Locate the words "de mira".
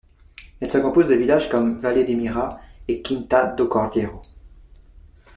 2.07-2.59